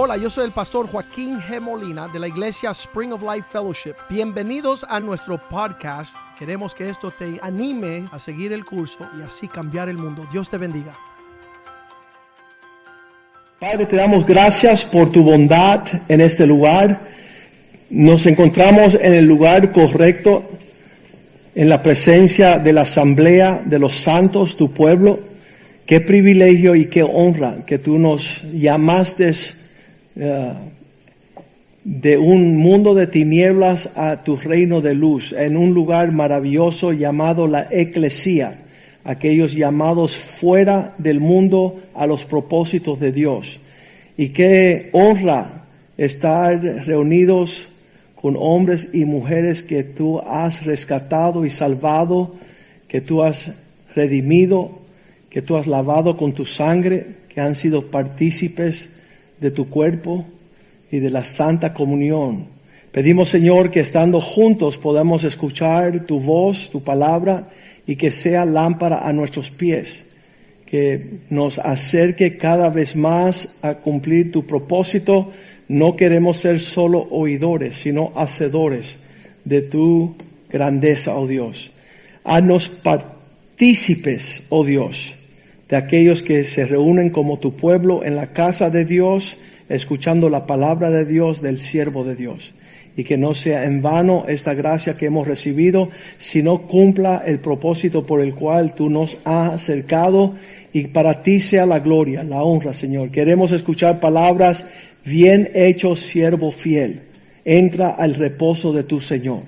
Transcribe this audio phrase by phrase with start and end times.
[0.00, 1.60] Hola, yo soy el pastor Joaquín G.
[1.60, 3.94] Molina de la iglesia Spring of Life Fellowship.
[4.08, 6.14] Bienvenidos a nuestro podcast.
[6.38, 10.24] Queremos que esto te anime a seguir el curso y así cambiar el mundo.
[10.30, 10.96] Dios te bendiga.
[13.58, 17.00] Padre, te damos gracias por tu bondad en este lugar.
[17.90, 20.48] Nos encontramos en el lugar correcto,
[21.56, 25.18] en la presencia de la asamblea de los santos, tu pueblo.
[25.84, 29.32] Qué privilegio y qué honra que tú nos llamaste
[30.18, 30.54] uh,
[31.84, 37.46] de un mundo de tinieblas a tu reino de luz, en un lugar maravilloso llamado
[37.46, 38.58] la eclesía,
[39.04, 43.60] aquellos llamados fuera del mundo a los propósitos de Dios.
[44.18, 45.64] Y qué honra
[45.96, 47.68] estar reunidos
[48.14, 52.34] con hombres y mujeres que tú has rescatado y salvado,
[52.86, 53.52] que tú has
[53.94, 54.80] redimido,
[55.30, 58.90] que tú has lavado con tu sangre, que han sido partícipes
[59.40, 60.24] de tu cuerpo
[60.90, 62.46] y de la santa comunión.
[62.92, 67.48] Pedimos, Señor, que estando juntos podamos escuchar tu voz, tu palabra,
[67.86, 70.04] y que sea lámpara a nuestros pies,
[70.66, 75.32] que nos acerque cada vez más a cumplir tu propósito.
[75.68, 78.98] No queremos ser solo oidores, sino hacedores
[79.44, 80.16] de tu
[80.50, 81.70] grandeza, oh Dios.
[82.24, 85.14] Haznos partícipes, oh Dios,
[85.68, 89.36] de aquellos que se reúnen como tu pueblo en la casa de Dios,
[89.68, 92.54] escuchando la palabra de Dios del siervo de Dios.
[92.96, 98.04] Y que no sea en vano esta gracia que hemos recibido, sino cumpla el propósito
[98.06, 100.34] por el cual tú nos has acercado
[100.72, 103.10] y para ti sea la gloria, la honra, Señor.
[103.10, 104.66] Queremos escuchar palabras,
[105.04, 107.00] bien hecho siervo fiel,
[107.44, 109.42] entra al reposo de tu Señor.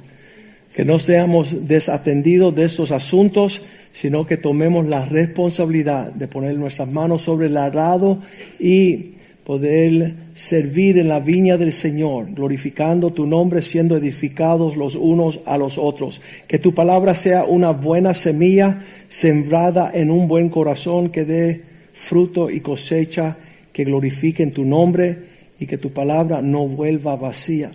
[0.75, 6.91] Que no seamos desatendidos de estos asuntos, sino que tomemos la responsabilidad de poner nuestras
[6.91, 8.19] manos sobre el arado
[8.59, 15.41] y poder servir en la viña del Señor, glorificando tu nombre, siendo edificados los unos
[15.45, 16.21] a los otros.
[16.47, 21.63] Que tu palabra sea una buena semilla sembrada en un buen corazón que dé
[21.95, 23.37] fruto y cosecha,
[23.73, 25.19] que glorifique en tu nombre
[25.59, 27.71] y que tu palabra no vuelva vacía.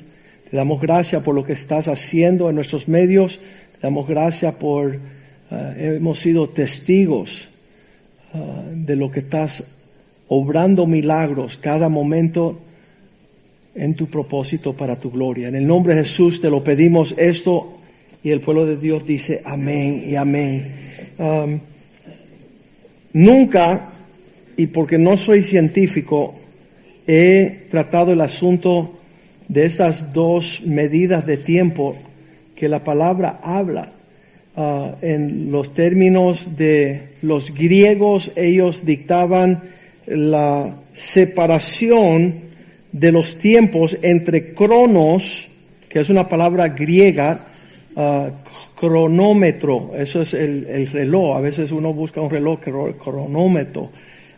[0.49, 3.39] Te damos gracias por lo que estás haciendo en nuestros medios.
[3.73, 4.97] Te damos gracias por
[5.51, 7.47] Uh, hemos sido testigos
[8.33, 8.39] uh,
[8.73, 9.63] de lo que estás
[10.27, 12.59] obrando milagros cada momento
[13.75, 15.47] en tu propósito para tu gloria.
[15.47, 17.77] En el nombre de Jesús te lo pedimos esto
[18.23, 20.73] y el pueblo de Dios dice amén y amén.
[23.13, 23.91] Nunca,
[24.57, 26.35] y porque no soy científico,
[27.07, 28.99] he tratado el asunto
[29.47, 31.95] de esas dos medidas de tiempo
[32.55, 33.94] que la palabra habla.
[34.57, 39.63] Uh, en los términos de los griegos, ellos dictaban
[40.07, 42.35] la separación
[42.93, 45.49] de los tiempos entre cronos,
[45.89, 47.47] que es una palabra griega,
[47.97, 48.29] uh,
[48.79, 52.61] cronómetro, eso es el, el, reloj, a veces uno busca un reloj
[52.97, 53.89] cronómetro,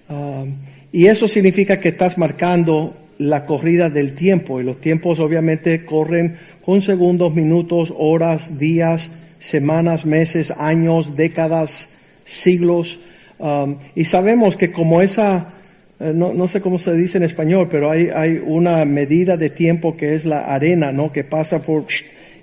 [0.10, 0.48] uh,
[0.92, 6.38] y eso significa que estás marcando la corrida del tiempo, y los tiempos obviamente corren
[6.66, 11.90] con segundos, minutos, horas, días, semanas, meses, años, décadas,
[12.26, 13.00] siglos.
[13.40, 15.54] Um, y sabemos que como esa,
[16.00, 19.50] eh, no, no, sé cómo se dice en español, pero hay, hay una medida de
[19.50, 21.12] tiempo que es la arena, ¿no?
[21.12, 21.86] Que pasa por,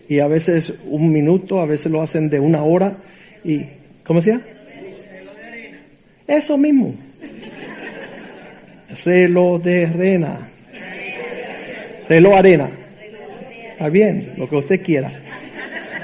[0.09, 2.97] y a veces un minuto, a veces lo hacen de una hora.
[3.44, 3.62] Y,
[4.05, 4.44] ¿Cómo se llama?
[6.26, 6.94] Eso mismo.
[9.05, 10.49] Reloj de arena.
[12.09, 12.71] Reloj arena.
[13.72, 15.12] Está bien, lo que usted quiera.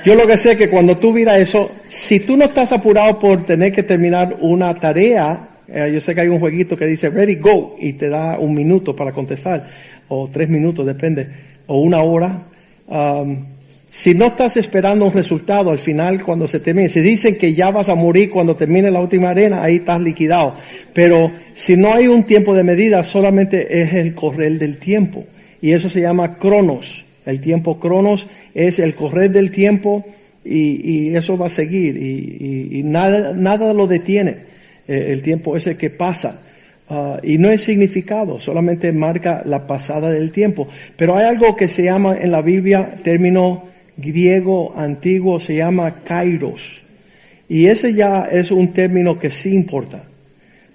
[0.05, 3.19] Yo lo que sé es que cuando tú miras eso, si tú no estás apurado
[3.19, 7.11] por tener que terminar una tarea, eh, yo sé que hay un jueguito que dice
[7.11, 9.69] ready, go, y te da un minuto para contestar,
[10.09, 11.29] o tres minutos, depende,
[11.67, 12.43] o una hora.
[12.89, 13.45] Um,
[13.91, 17.71] si no estás esperando un resultado al final cuando se termine, si dicen que ya
[17.73, 20.55] vas a morir cuando termine la última arena, ahí estás liquidado.
[20.95, 25.25] Pero si no hay un tiempo de medida, solamente es el correr del tiempo.
[25.61, 27.05] Y eso se llama cronos.
[27.31, 30.05] El tiempo cronos es el correr del tiempo
[30.45, 34.51] y, eso va a seguir y, nada, nada lo detiene.
[34.89, 36.43] Eh, el tiempo ese que pasa.
[36.89, 40.67] Ah, y no es significado, solamente marca la pasada del tiempo.
[40.97, 46.83] Pero hay algo que se llama en la Biblia, término griego antiguo, se llama kairos.
[47.49, 50.03] Y ese ya es un término que sí importa,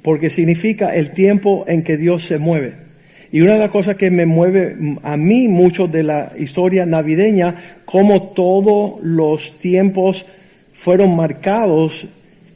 [0.01, 2.84] porque significa el tiempo en que Dios se mueve.
[3.31, 7.55] Y una de las cosas que me mueve a mí mucho de la historia navideña,
[7.85, 10.25] como todos los tiempos
[10.73, 12.07] fueron marcados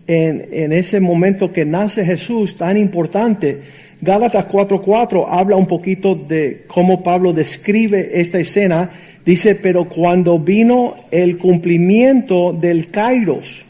[0.07, 3.62] en, ese momento que nace Jesús tan importante.
[4.01, 8.89] Gálatas 4:4 habla un poquito de cómo Pablo describe esta escena.
[9.25, 13.66] Dice, pero cuando vino el cumplimiento del Kairos,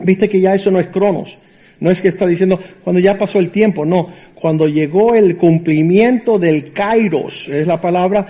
[0.00, 1.38] viste que ya eso no es Cronos,
[1.80, 6.38] no es que está diciendo cuando ya pasó el tiempo, no, cuando llegó el cumplimiento
[6.38, 8.26] del Kairos, es la palabra,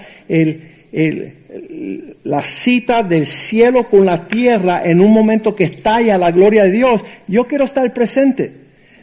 [2.25, 6.70] la cita del cielo con la tierra en un momento que estalla la gloria de
[6.70, 8.52] Dios, yo quiero estar presente.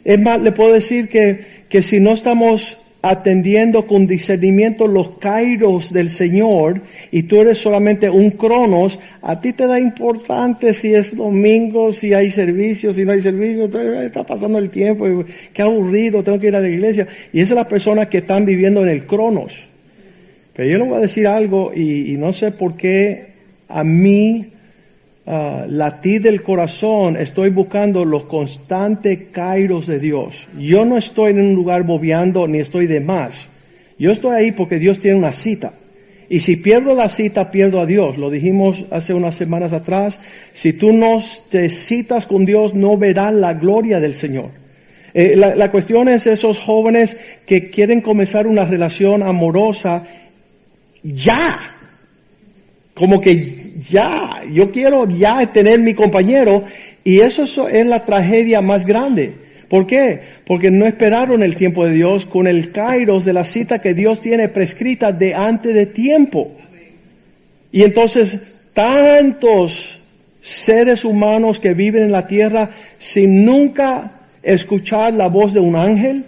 [0.04, 5.92] Es más, le puedo decir que, que si no estamos atendiendo con discernimiento los kairos
[5.92, 11.16] del Señor y tú eres solamente un cronos, a ti te da importante si es
[11.16, 16.38] domingo, si hay servicio, si no hay servicio, está pasando el tiempo, qué aburrido, tengo
[16.38, 17.08] que ir a la iglesia.
[17.32, 19.66] Y esas son las personas que están viviendo en el cronos.
[20.54, 23.32] Pero yo le voy a decir algo y no sé por qué
[23.68, 24.51] a mí
[25.26, 30.46] uh, latir del corazón, estoy buscando los constantes kairos de Dios.
[30.58, 33.48] Yo no estoy en un lugar bobeando ni estoy de más.
[33.98, 35.74] Yo estoy ahí porque Dios tiene una cita.
[36.28, 38.16] Y si pierdo la cita, pierdo a Dios.
[38.16, 40.18] Lo dijimos hace unas semanas atrás.
[40.54, 44.50] Si tú no te citas con Dios, no verás la gloria del Señor.
[45.12, 50.04] Eh, la, la cuestión es esos jóvenes que quieren comenzar una relación amorosa
[51.02, 51.60] ya.
[52.94, 56.64] Como que ya, yo quiero ya tener mi compañero
[57.04, 59.34] y eso es la tragedia más grande.
[59.68, 60.20] ¿Por qué?
[60.46, 64.20] Porque no esperaron el tiempo de Dios con el kairos de la cita que Dios
[64.20, 66.52] tiene prescrita de antes de tiempo.
[67.72, 68.42] Y entonces
[68.74, 69.98] tantos
[70.42, 76.24] seres humanos que viven en la tierra sin nunca escuchar la voz de un ángel,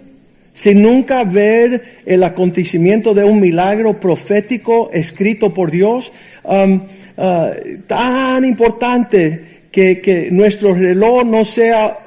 [0.53, 6.11] sin nunca ver el acontecimiento de un milagro profético escrito por Dios,
[6.43, 6.81] um,
[7.17, 11.99] uh, tan importante que, que nuestro reloj no sea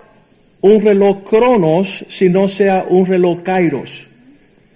[0.60, 4.08] un reloj cronos, sino sea un reloj kairos.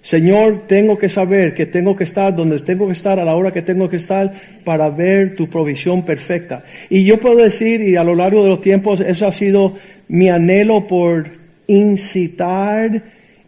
[0.01, 3.53] Señor, tengo que saber que tengo que estar donde tengo que estar a la hora
[3.53, 4.33] que tengo que estar
[4.65, 6.65] para ver tu provisión perfecta.
[6.89, 9.77] Y yo puedo decir, y a lo largo de los tiempos, eso ha sido
[10.09, 11.27] mi anhelo por
[11.67, 13.01] incitar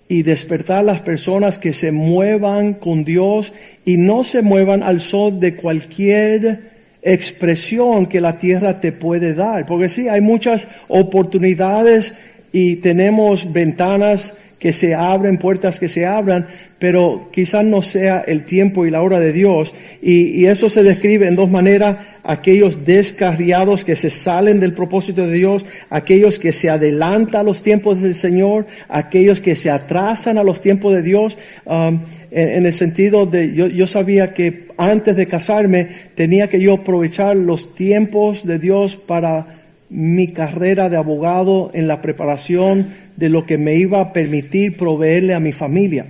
[0.07, 3.51] y despertar a las personas que se muevan con Dios
[3.85, 6.74] y no se muevan al sol de cualquier
[7.05, 9.65] expresión que la tierra te puede dar.
[9.65, 12.17] Porque sí, hay muchas oportunidades
[12.51, 16.47] y tenemos ventanas que se abren, puertas que se abran,
[16.79, 19.73] pero quizás no sea el tiempo y la hora de Dios.
[20.01, 25.33] Y, eso se describe en dos maneras, aquellos descarriados que se salen del propósito de
[25.33, 30.43] Dios, aquellos que se adelantan a los tiempos del Señor, aquellos que se atrasan a
[30.43, 31.99] los tiempos de Dios, um,
[32.31, 37.35] en, el sentido de, yo, yo sabía que antes de casarme tenía que yo aprovechar
[37.35, 39.45] los tiempos de Dios para
[39.89, 45.35] mi carrera de abogado en la preparación de lo que me iba a permitir proveerle
[45.35, 46.07] a mi familia.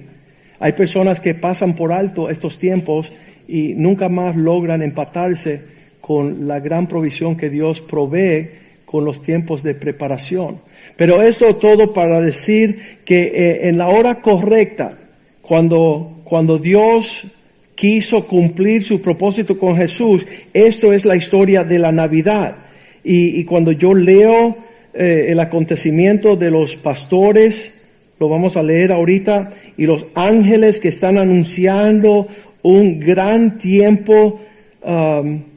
[0.62, 3.12] Hay personas que pasan por alto estos tiempos
[3.48, 5.75] y nunca más logran empatarse
[6.06, 8.50] con la gran provisión que Dios provee
[8.86, 10.60] con los tiempos de preparación.
[10.96, 15.00] Pero esto todo para decir que eh, en la hora correcta,
[15.42, 17.26] cuando, cuando Dios
[17.74, 22.56] quiso cumplir su propósito con Jesús, esto es la historia de la Navidad.
[23.04, 24.58] Y, cuando yo leo
[24.94, 27.72] eh, el acontecimiento de los pastores,
[28.20, 32.28] lo vamos a leer ahorita, y los ángeles que están anunciando
[32.62, 34.40] un gran tiempo
[34.84, 35.55] um,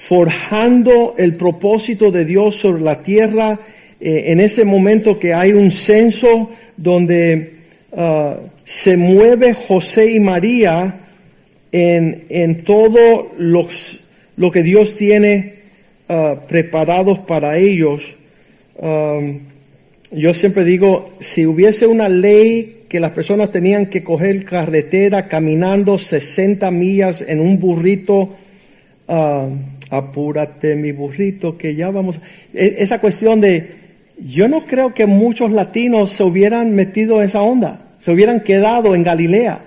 [0.00, 3.58] forjando el propósito de Dios sobre la tierra,
[4.00, 7.54] eh, en ese momento que hay un censo donde
[7.90, 11.00] uh, se mueve José y María
[11.72, 15.54] en, en todo lo que Dios tiene
[16.08, 18.14] uh, preparados para ellos.
[20.10, 25.98] Yo siempre digo, si hubiese una ley que las personas tenían que coger carretera caminando
[25.98, 28.30] 60 millas en un burrito,
[29.90, 32.20] apúrate mi burrito, que ya vamos.
[32.54, 33.74] E, esa cuestión de,
[34.18, 38.94] yo no creo que muchos latinos se hubieran metido en esa onda, se hubieran quedado
[38.94, 39.60] en Galilea,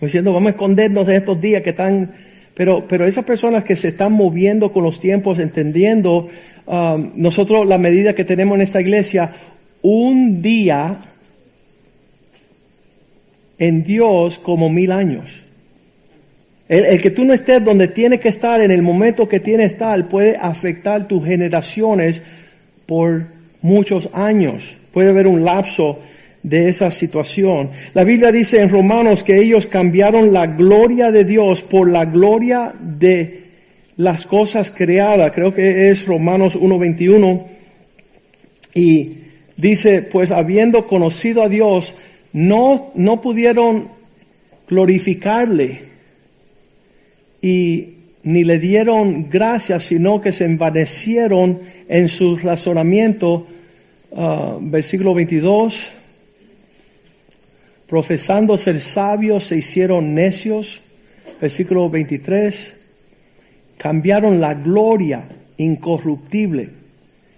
[0.00, 2.12] diciendo, vamos a escondernos en estos días que están...
[2.54, 6.30] Pero, pero esas personas que se están moviendo con los tiempos, entendiendo
[6.66, 9.34] Um, nosotros la medida que tenemos en esta iglesia,
[9.82, 10.96] un día
[13.58, 15.43] en Dios como mil años.
[16.74, 19.72] El, que tú no estés donde tienes que estar en el momento que tienes que
[19.74, 22.20] estar puede afectar tus generaciones
[22.84, 23.26] por
[23.62, 24.74] muchos años.
[24.92, 26.00] Puede haber un lapso
[26.42, 27.70] de esa situación.
[27.94, 32.74] La Biblia dice en Romanos que ellos cambiaron la gloria de Dios por la gloria
[32.80, 33.44] de
[33.96, 37.44] las cosas creadas, creo que es Romanos 1.21,
[38.74, 39.18] y
[39.56, 41.94] dice, pues habiendo conocido a Dios,
[42.32, 43.86] no, no pudieron
[44.68, 45.93] glorificarle
[47.44, 51.60] y ni le dieron gracias, sino que se envanecieron
[51.90, 53.46] en su razonamiento.
[54.12, 55.88] Uh, versículo 22,
[57.86, 60.80] profesando ser sabios, se hicieron necios.
[61.38, 62.80] Versículo 23,
[63.76, 65.24] cambiaron la gloria
[65.58, 66.70] incorruptible.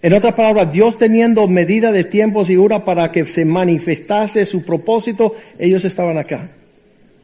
[0.03, 4.65] En otras palabras, Dios teniendo medida de tiempos y hora para que se manifestase su
[4.65, 6.49] propósito, ellos estaban acá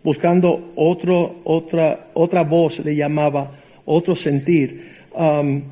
[0.02, 3.50] buscando otro, otra, otra voz, le llamaba,
[3.84, 4.92] otro sentir.
[5.14, 5.62] Um,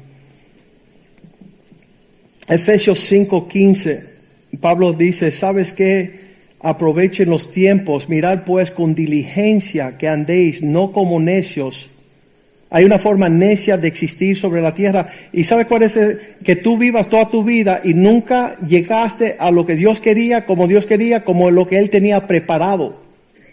[2.49, 4.05] Efesios 5:15,
[4.61, 6.21] Pablo dice, ¿sabes qué?
[6.61, 11.89] Aprovechen los tiempos, mirad pues con diligencia que andéis, no como necios.
[12.73, 15.09] Hay una forma necia de existir sobre la tierra.
[15.33, 15.99] ¿Y sabes cuál es?
[16.45, 20.69] que tú vivas toda tu vida y nunca llegaste a lo que Dios quería, como
[20.69, 23.00] Dios quería, como lo que Él tenía preparado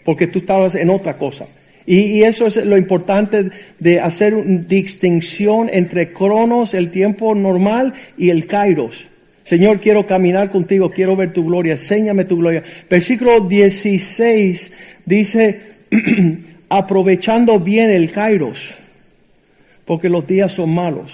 [0.08, 1.46] porque tú estabas en otra cosa.
[1.84, 8.30] Y, eso es lo importante de hacer una distinción entre cronos, el tiempo normal, y
[8.30, 9.04] el kairos.
[9.44, 12.62] Señor, quiero caminar contigo, quiero ver tu gloria, enséñame tu gloria.
[12.88, 14.72] Versículo 16
[15.04, 15.60] dice,
[16.70, 18.76] aprovechando bien el kairos,
[19.84, 21.12] porque los días son malos.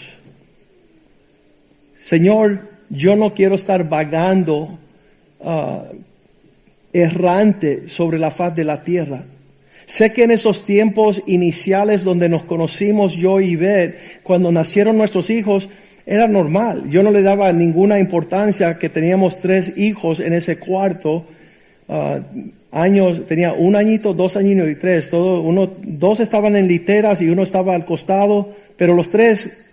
[2.01, 2.61] Señor,
[2.91, 4.79] yo no quiero estar vagando
[5.41, 5.81] uh,
[6.95, 9.25] errante sobre la faz de la tierra.
[9.85, 15.29] Sé que en esos tiempos iniciales donde nos conocimos yo y Ver, cuando nacieron nuestros
[15.29, 15.69] hijos,
[16.07, 16.85] era normal.
[16.89, 21.27] Yo no le daba ninguna importancia que teníamos tres hijos en ese cuarto.
[21.89, 22.21] Ah,
[22.71, 25.11] años, tenía un añito, dos añitos y tres.
[25.11, 29.67] Todo, uno, dos estaban en literas y uno estaba al costado, pero los tres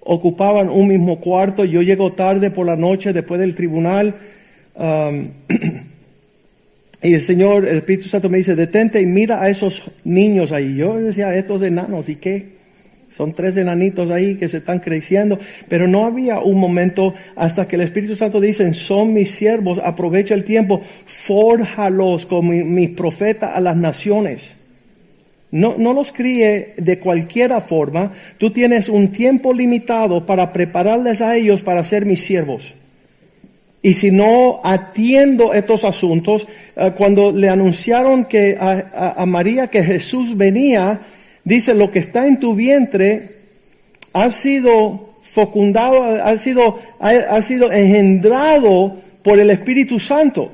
[0.00, 1.64] ocupaban un mismo cuarto.
[1.64, 4.14] Yo llego tarde por la noche después del tribunal.
[7.04, 10.74] Y el Señor, el Espíritu Santo me dice, detente y mira a esos niños ahí.
[10.74, 12.54] Yo decía, estos enanos, ¿y qué?
[13.10, 15.38] Son tres enanitos ahí que se están creciendo.
[15.68, 20.32] Pero no había un momento hasta que el Espíritu Santo dice, son mis siervos, aprovecha
[20.32, 24.54] el tiempo, fórjalos como mi, profeta a las naciones.
[25.50, 28.14] No, no los críe de cualquier forma.
[28.38, 32.72] Tú tienes un tiempo limitado para prepararles a ellos para ser mis siervos.
[33.84, 40.38] Y si no atiendo estos asuntos, eh, cuando le anunciaron que a, María que Jesús
[40.38, 41.02] venía,
[41.44, 43.40] dice, lo que está en tu vientre
[44.14, 50.50] ha sido fecundado, ha sido, ha, sido engendrado por el Espíritu Santo.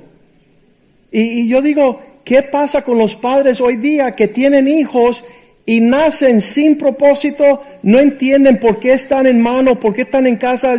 [1.13, 5.23] Y, y yo digo, ¿qué pasa con los padres hoy día que tienen hijos
[5.67, 10.37] y nacen sin propósito, no entienden por qué están en mano, por qué están en
[10.37, 10.77] casa.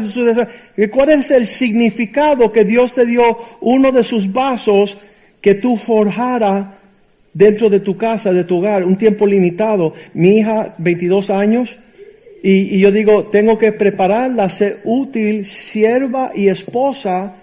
[0.92, 4.98] ¿Cuál es el significado que Dios te dio uno de sus vasos
[5.40, 6.78] que tú forjara
[7.34, 9.94] dentro de tu casa, de tu hogar, un tiempo limitado?
[10.14, 11.78] Mi hija, 22 años,
[12.44, 17.36] y, y yo digo, tengo que prepararla, ser útil, sierva y esposa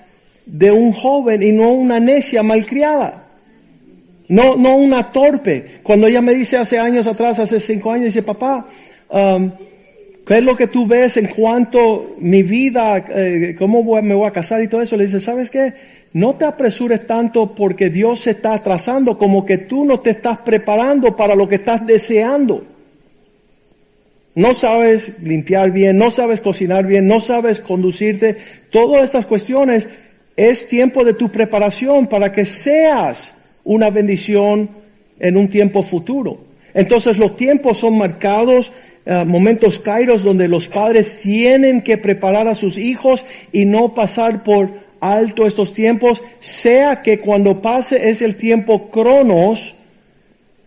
[0.45, 3.28] de un joven y no una necia malcriada.
[4.29, 5.81] No, no una torpe.
[5.83, 8.67] Cuando ella me dice hace años atrás, hace cinco años, dice, papá,
[9.09, 9.51] um,
[10.27, 14.33] ¿qué es lo que tú ves en cuanto mi vida, eh, cómo me voy a
[14.33, 14.97] casar y todo eso?
[14.97, 15.73] Le dice, ¿sabes qué?
[16.13, 20.39] No te apresures tanto porque Dios se está atrasando, como que tú no te estás
[20.39, 22.65] preparando para lo que estás deseando.
[24.35, 28.37] No sabes limpiar bien, no sabes cocinar bien, no sabes conducirte.
[28.71, 29.89] Todas estas cuestiones
[30.37, 33.38] es tiempo de tu preparación para que seas
[33.69, 34.71] una bendición
[35.21, 36.39] en un tiempo futuro.
[36.73, 38.73] Entonces los tiempos son marcados,
[39.05, 44.43] eh, momentos kairos donde los padres tienen que preparar a sus hijos y no pasar
[44.43, 44.71] por
[45.01, 49.75] alto estos tiempos, sea que cuando pase es el tiempo cronos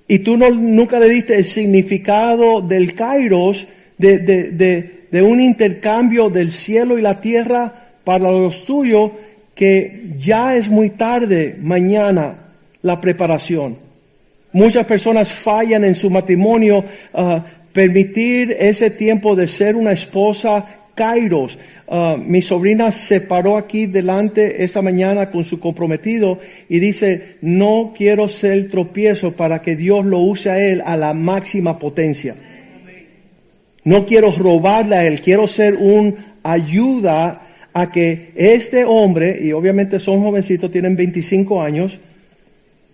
[0.08, 3.65] y tú no, nunca le diste el significado del kairos,
[3.98, 9.12] de, de, de un intercambio del cielo y la tierra para los tuyos,
[9.55, 12.41] que ya es muy tarde mañana
[12.81, 13.77] la preparación.
[14.53, 16.83] Muchas personas fallan en su matrimonio.
[17.13, 21.57] Ah, permitir ese tiempo de ser una esposa kairos.
[21.88, 27.93] Ah, mi sobrina se paró aquí delante esta mañana con su comprometido y dice, no
[27.95, 32.35] quiero ser tropiezo para que Dios lo use a él a la máxima potencia.
[33.83, 39.97] No quiero robarle a él, quiero ser un ayuda a que este hombre, y obviamente
[39.97, 41.97] son jovencitos, tienen 25 años,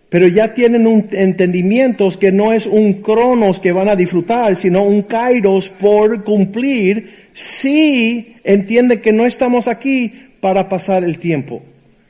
[0.10, 4.84] pero ya tienen un entendimiento que no es un cronos que van a disfrutar, sino
[4.84, 11.62] un kairos por cumplir, si entienden que no estamos aquí para pasar el tiempo.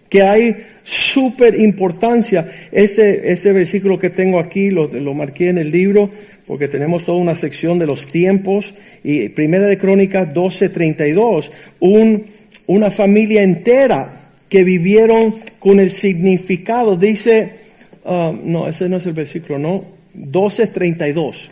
[0.10, 2.50] que hay súper importancia.
[2.72, 6.10] Este, este versículo que tengo aquí lo, lo marqué en el libro
[6.48, 8.74] porque tenemos toda una sección de los tiempos
[9.04, 11.52] y Primera de Crónicas 12:32,
[11.82, 12.26] un,
[12.68, 17.67] una familia entera que vivieron con el significado, dice,
[18.08, 19.84] uh, no, ese no es el versículo, no,
[20.16, 21.50] 12:32.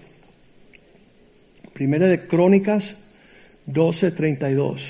[1.74, 2.96] Primera de Crónicas
[3.68, 4.82] 12:32.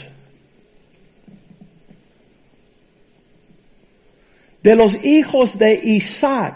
[4.62, 6.56] De los hijos de Isaac,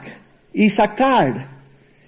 [0.54, 1.48] Isaacar,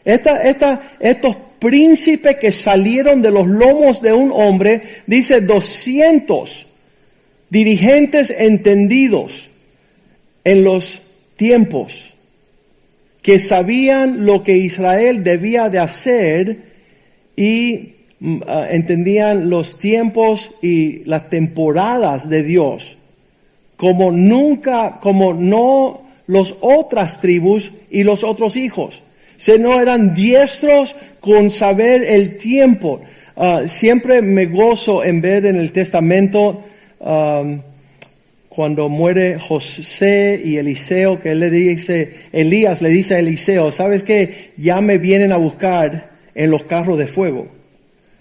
[0.03, 6.65] esta, esta, estos príncipes que salieron de los lomos de un hombre, dice 200
[7.51, 9.50] dirigentes entendidos
[10.43, 11.01] en los
[11.36, 12.11] tiempos,
[13.21, 16.57] que sabían lo que Israel debía de hacer
[17.35, 22.97] y mm, ah, entendían los tiempos y las temporadas de Dios,
[23.77, 29.03] como nunca, como no los otras tribus y los otros hijos
[29.41, 33.01] se no eran diestros con saber el tiempo.
[33.35, 36.63] Ah, siempre me gozo en ver en el testamento
[38.53, 44.03] cuando muere José y Eliseo, que él le dice, Elías le dice a Eliseo, ¿sabes
[44.03, 44.51] qué?
[44.58, 47.48] Ya me vienen a buscar en los carros de fuego.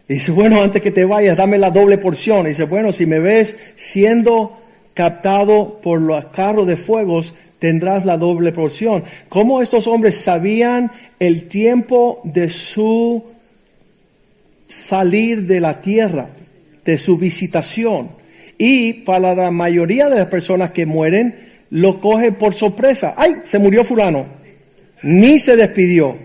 [0.08, 2.46] Y dice, bueno, antes que te vayas, dame la doble porción.
[2.46, 4.56] Y dice, bueno, si me ves siendo
[4.94, 9.02] captado por los carros de fuegos, tendrás la doble porción.
[9.28, 13.24] ¿Cómo estos hombres sabían el tiempo de su
[14.68, 16.28] salir de la tierra,
[16.84, 18.19] de su visitación?
[18.60, 21.34] Y para la mayoría de las personas que mueren,
[21.70, 23.14] lo coge por sorpresa.
[23.16, 23.36] ¡Ay!
[23.44, 24.26] Se murió fulano.
[25.02, 26.16] Ni se despidió.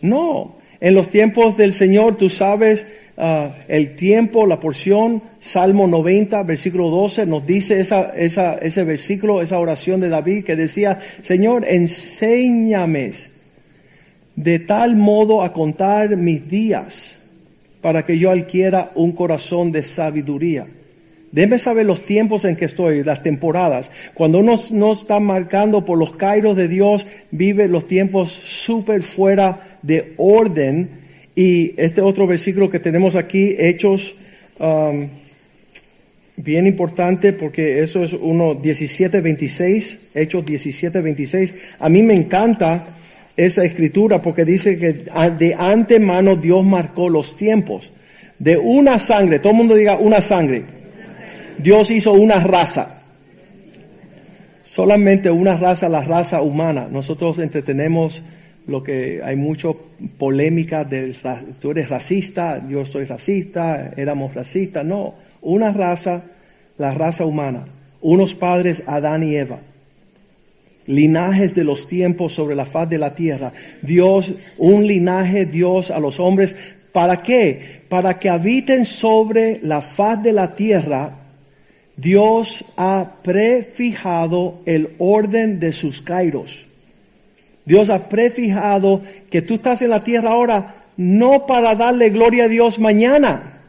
[0.00, 0.56] No.
[0.80, 2.86] En los tiempos del Señor, tú sabes
[3.18, 9.40] Ah, el tiempo, la porción, Salmo 90, versículo 12, nos dice esa, esa, ese versículo,
[9.40, 13.12] esa oración de David que decía, Señor, enséñame
[14.34, 17.16] de tal modo a contar mis días
[17.80, 20.66] para que yo adquiera un corazón de sabiduría.
[21.36, 23.90] Déjeme saber los tiempos en que estoy, las temporadas.
[24.14, 29.78] Cuando uno no está marcando por los kairos de Dios, vive los tiempos súper fuera
[29.82, 30.88] de orden
[31.34, 34.14] y este otro versículo que tenemos aquí, Hechos,
[34.58, 35.08] um,
[36.38, 41.52] bien importante porque eso es uno 17.26, Hechos 17.26.
[41.80, 42.96] A mí me encanta
[43.36, 45.04] esa escritura porque dice que
[45.38, 47.90] de antemano Dios marcó los tiempos.
[48.38, 50.75] De una sangre, todo el mundo diga una sangre.
[51.58, 53.02] Dios hizo una raza.
[54.62, 56.88] Solamente una raza, la raza humana.
[56.90, 58.22] Nosotros entretenemos
[58.66, 59.76] lo que hay mucho
[60.18, 61.14] polémica de
[61.60, 64.84] tú eres racista, yo soy racista, éramos racistas.
[64.84, 66.24] No, una raza,
[66.78, 67.64] la raza humana,
[68.00, 69.58] unos padres, Adán y Eva,
[70.86, 73.52] linajes de los tiempos sobre la faz de la tierra.
[73.82, 76.56] Dios, un linaje Dios a los hombres.
[76.92, 77.80] ¿Para qué?
[77.88, 81.12] Para que habiten sobre la faz de la tierra.
[81.96, 86.66] Dios ha prefijado el orden de sus kairos.
[87.64, 92.48] Dios ha prefijado que tú estás en la tierra ahora no para darle gloria a
[92.48, 93.60] Dios mañana,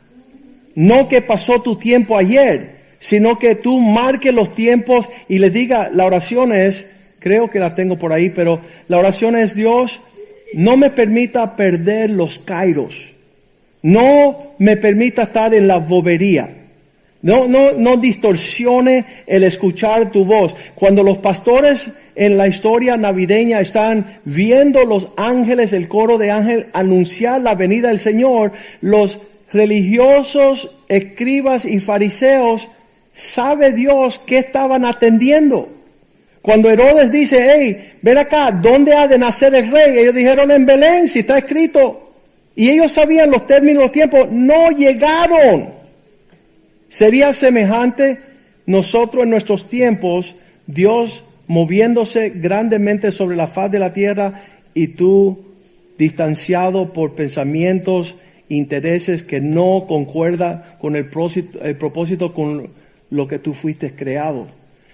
[0.75, 5.89] no que pasó tu tiempo ayer, sino que tú marques los tiempos y le diga,
[5.93, 9.99] la oración es, creo que la tengo por ahí, pero la oración es Dios,
[10.53, 13.11] no me permita perder los kairos,
[13.81, 16.49] no me permita estar en la bobería.
[17.21, 20.55] No, no, no distorsione el escuchar tu voz.
[20.75, 26.65] Cuando los pastores en la historia navideña están viendo los ángeles, el coro de ángeles,
[26.73, 28.51] anunciar la venida del Señor,
[28.81, 29.19] los
[29.51, 32.67] religiosos, escribas y fariseos,
[33.13, 35.69] sabe Dios qué estaban atendiendo.
[36.41, 39.99] Cuando Herodes dice, hey, ven acá, ¿dónde ha de nacer el rey?
[39.99, 42.13] Ellos dijeron en Belén, si está escrito.
[42.55, 45.76] Y ellos sabían los términos, los tiempos, no llegaron.
[46.89, 48.19] Sería semejante
[48.65, 50.35] nosotros en nuestros tiempos,
[50.67, 55.45] Dios moviéndose grandemente sobre la faz de la tierra y tú
[55.97, 58.15] distanciado por pensamientos,
[58.49, 62.69] intereses que no concuerdan con el propósito, el propósito con
[63.09, 64.47] lo que tú fuiste creado.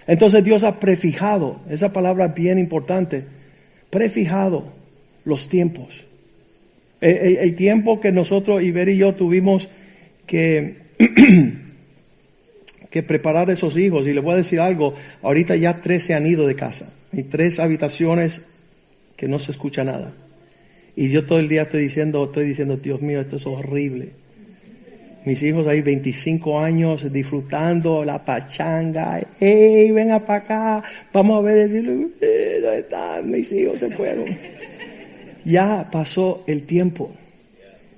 [0.06, 3.24] Entonces Dios ha prefijado, esa palabra bien importante,
[3.90, 4.64] prefijado
[5.24, 5.88] los tiempos.
[7.00, 9.68] El, el tiempo que nosotros, Iber y yo, tuvimos
[10.26, 10.76] que
[12.94, 14.06] que preparar a esos hijos.
[14.06, 16.94] Y les voy a decir algo, ahorita ya tres se han ido de casa.
[17.12, 18.42] Hay tres habitaciones
[19.16, 20.12] que no se escucha nada.
[20.94, 24.10] Y yo todo el día estoy diciendo, estoy diciendo, Dios mío, esto es horrible.
[25.24, 29.20] Mis hijos ahí 25 años disfrutando la pachanga.
[29.40, 30.82] ¡Hey, venga para acá!
[31.12, 31.68] Vamos a ver.
[32.20, 33.28] Eh, ¿Dónde están?
[33.28, 34.26] Mis hijos se fueron.
[35.44, 37.10] Ya pasó el tiempo.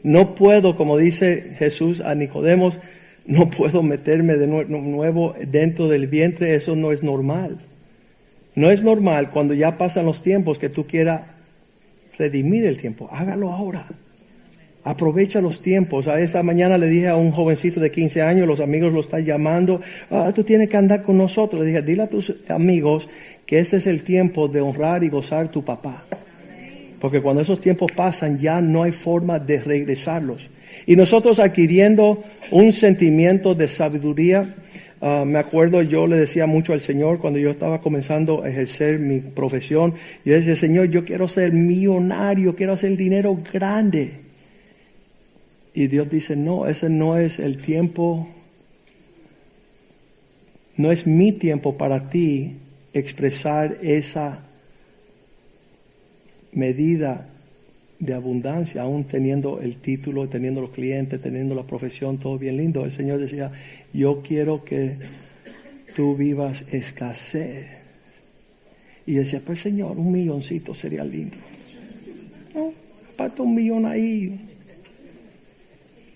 [0.03, 2.79] No puedo, como dice Jesús a Nicodemos,
[3.27, 6.55] no puedo meterme de nuevo dentro del vientre.
[6.55, 7.59] Eso no es normal.
[8.55, 11.23] No es normal cuando ya pasan los tiempos que tú quieras
[12.19, 13.09] redimir el tiempo.
[13.13, 13.87] Hágalo ahora.
[14.85, 16.07] Aprovecha los tiempos.
[16.07, 19.25] A esa mañana le dije a un jovencito de 15 años, los amigos lo están
[19.25, 21.61] llamando, ah, tú tienes que andar con nosotros.
[21.61, 23.09] Le dije, dile a tus amigos
[23.45, 26.05] que ese es el tiempo de honrar y gozar tu papá.
[27.01, 30.49] Porque cuando esos tiempos pasan ya no hay forma de regresarlos.
[30.85, 34.55] Y nosotros adquiriendo un sentimiento de sabiduría,
[35.01, 38.99] ah, me acuerdo yo le decía mucho al Señor cuando yo estaba comenzando a ejercer
[38.99, 44.27] mi profesión, yo decía, Señor, yo quiero ser millonario, quiero hacer dinero grande.
[45.75, 48.29] Y Dios dice, no, ese no es el tiempo,
[50.77, 52.57] no es mi tiempo para ti
[52.93, 54.47] expresar esa
[56.53, 57.29] medida
[57.99, 62.85] de abundancia, aún teniendo el título, teniendo los clientes, teniendo la profesión, todo bien lindo.
[62.85, 63.51] El Señor decía,
[63.93, 64.97] yo quiero que
[65.95, 67.67] tú vivas escasez.
[69.07, 71.37] Y decía, pues Señor, un milloncito sería lindo.
[72.55, 72.73] No,
[73.15, 74.47] aparte un millón ahí,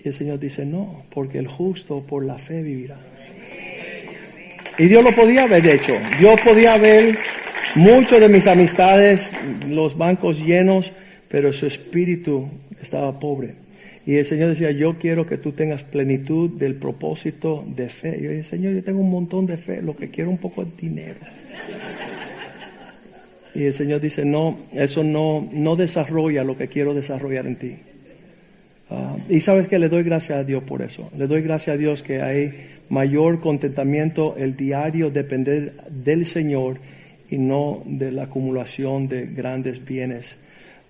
[0.03, 2.97] y el Señor dice, no, porque el justo por la fe vivirá.
[4.79, 5.93] Y Dios lo podía haber hecho.
[6.19, 7.19] Dios podía haber
[7.75, 9.29] muchos de mis amistades,
[9.69, 10.93] los bancos llenos,
[11.31, 12.49] pero su espíritu
[12.83, 13.55] estaba pobre.
[14.05, 18.19] Y el Señor decía, yo quiero que tú tengas plenitud del propósito de fe.
[18.19, 20.63] Y yo dije, Señor, yo tengo un montón de fe, lo que quiero un poco
[20.63, 21.19] es dinero.
[23.53, 27.77] Y el Señor dice, no, eso no, no desarrolla lo que quiero desarrollar en ti.
[28.91, 31.11] Ah, y sabes que le doy gracias a Dios por eso.
[31.19, 32.53] Le doy gracias a Dios que hay
[32.91, 36.79] mayor contentamiento el diario depender del Señor
[37.29, 40.37] y no de la acumulación de grandes bienes.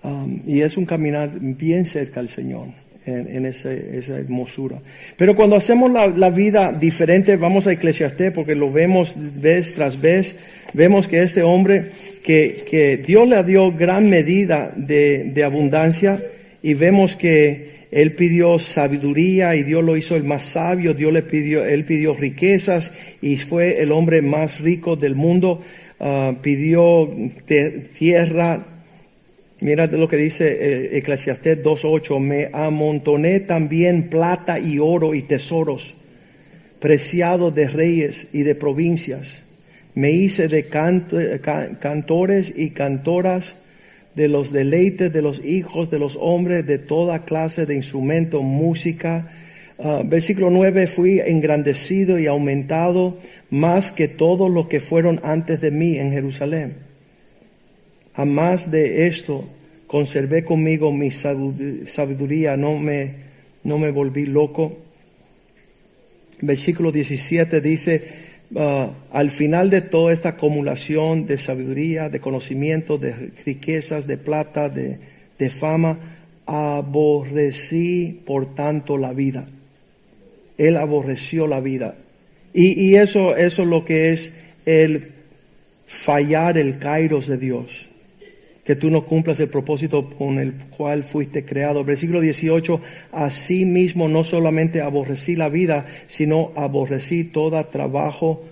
[0.03, 2.69] Um, y es un caminar bien cerca al Señor
[3.05, 3.71] en, esa
[4.19, 4.79] hermosura.
[5.17, 10.37] Pero cuando hacemos la, vida diferente, vamos a Eclesiastés porque lo vemos vez tras vez,
[10.73, 11.87] vemos que este hombre
[12.23, 16.19] que, que Dios le dio gran medida de, abundancia
[16.63, 20.95] y vemos que él pidió sabiduría y Dios lo hizo el más sabio.
[20.95, 25.63] Dios le pidió, él pidió riquezas y fue el hombre más rico del mundo.
[25.99, 27.11] Ah, pidió
[27.99, 28.70] tierra.
[29.61, 32.19] Mira lo que dice eh, Eclesiastés 2.8.
[32.19, 35.95] Me amontoné también plata y oro y tesoros,
[36.81, 39.43] preciados de reyes y de provincias.
[39.95, 43.57] Me hice de cantores y cantoras
[44.15, 49.29] de los deleites de los hijos de los hombres, de toda clase de instrumento, música.
[49.79, 53.19] Ah, versículo 9, fui engrandecido y aumentado
[53.51, 56.90] más que todos los que fueron antes de mí en Jerusalén.
[58.15, 59.45] A más de esto,
[59.87, 63.15] conservé conmigo mi sabiduría, no me,
[63.65, 64.79] no me volví loco.
[66.41, 73.31] Versículo 17 dice, Ah, al final de toda esta acumulación de sabiduría, de conocimiento, de
[73.45, 74.99] riquezas, de plata, de,
[75.51, 75.99] fama,
[76.47, 79.47] aborrecí por tanto la vida.
[80.59, 81.95] Él aborreció la vida.
[82.53, 84.33] Y, eso, eso es lo que es
[84.67, 85.13] el
[85.87, 87.89] fallar el kairos de Dios.
[88.65, 91.85] Que tú no cumplas el propósito con el cual fuiste creado.
[91.85, 92.81] Versículo 18,
[93.13, 98.45] así mismo no solamente aborrecí la vida, sino aborrecí todo trabajo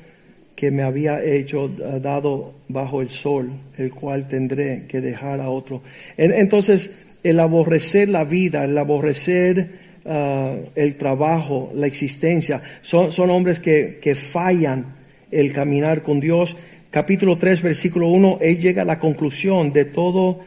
[0.59, 5.51] que me había hecho eh, dado bajo el sol, el cual tendré que dejar a
[5.51, 5.83] otro.
[6.17, 6.91] Entonces,
[7.23, 9.69] el aborrecer la vida, el aborrecer
[10.05, 14.97] eh, el trabajo, la existencia, son, son hombres que, que, fallan
[15.31, 16.57] el caminar con Dios.
[16.91, 20.41] Capítulo 3, versículo 1, él llega a la conclusión de todo,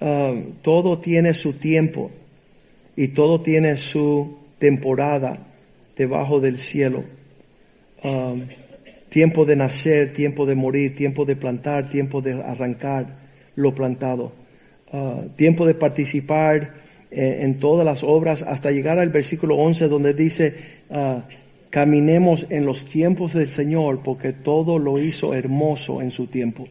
[0.00, 2.10] eh, todo tiene su tiempo
[2.96, 5.38] y todo tiene su temporada
[5.96, 7.04] debajo del cielo.
[9.08, 13.06] Tiempo de nacer, tiempo de morir, tiempo de plantar, tiempo de arrancar
[13.54, 14.32] lo plantado,
[14.92, 16.74] ah, tiempo de participar
[17.10, 20.54] eh, en todas las obras, hasta llegar al versículo 11 donde dice,
[20.90, 21.22] ah,
[21.76, 26.66] caminemos en los tiempos del Señor, porque todo lo hizo hermoso en su tiempo.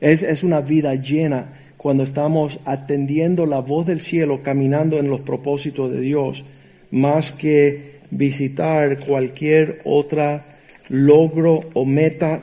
[0.00, 5.20] Es, es una vida llena cuando estamos atendiendo la voz del cielo, caminando en los
[5.20, 6.42] propósitos de Dios,
[6.90, 10.46] más que visitar cualquier otra
[10.88, 12.40] logro o meta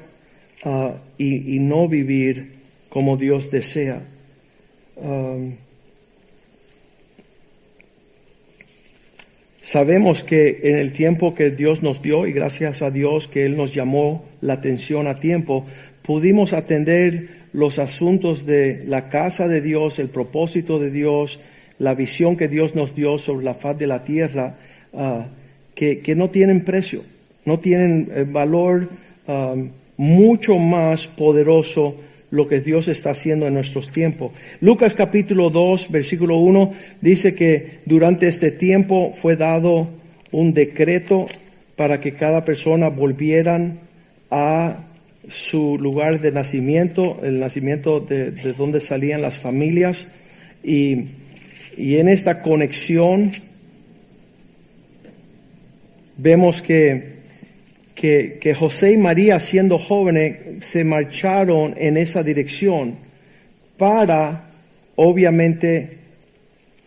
[0.66, 2.58] ah, y, no vivir
[2.90, 4.04] como Dios desea.
[9.68, 13.58] Sabemos que en el tiempo que Dios nos dio, y gracias a Dios que Él
[13.58, 15.66] nos llamó la atención a tiempo,
[16.04, 21.42] pudimos atender los asuntos de la casa de Dios, el propósito de Dios,
[21.80, 24.56] la visión que Dios nos dio sobre la faz de la tierra,
[24.94, 25.26] ah,
[25.76, 27.04] que, no tienen precio,
[27.44, 28.88] no tienen eh, valor
[29.28, 29.54] ah,
[29.98, 31.94] mucho más poderoso
[32.30, 34.32] lo que Dios está haciendo en nuestros tiempos.
[34.60, 39.90] Lucas capítulo 2, versículo 1 dice que durante este tiempo fue dado
[40.32, 41.28] un decreto
[41.76, 43.80] para que cada persona volvieran
[44.30, 44.84] a
[45.30, 50.08] su lugar de nacimiento, el nacimiento de, donde salían las familias.
[50.64, 51.06] Y,
[51.78, 53.32] y en esta conexión
[56.18, 57.17] vemos que
[57.98, 62.94] que, José y María, siendo jóvenes, se marcharon en esa dirección
[63.76, 64.52] para,
[64.96, 65.98] obviamente,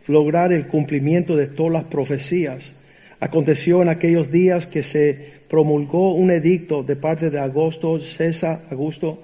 [0.07, 2.75] lograr el cumplimiento de todas las profecías.
[3.18, 9.20] Aconteció en aquellos días que se promulgó un edicto de parte de Augusto, César Augusto,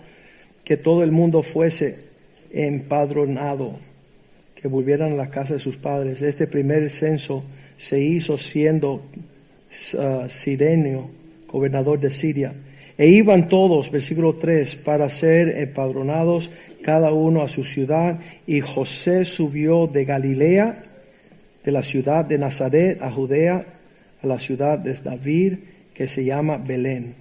[0.64, 2.00] que todo el mundo fuese
[2.50, 3.78] empadronado,
[4.56, 6.20] que volvieran a la casa de sus padres.
[6.20, 7.44] Este primer censo
[7.76, 9.06] se hizo siendo
[9.94, 11.10] uh, sirenio
[11.56, 12.52] gobernador de Siria.
[12.98, 16.50] E iban todos, versículo 3, para ser empadronados
[16.82, 18.20] cada uno a su ciudad.
[18.46, 20.84] Y José subió de Galilea,
[21.64, 23.64] de la ciudad de Nazaret a Judea,
[24.22, 25.54] a la ciudad de David,
[25.94, 27.14] que se llama Belén,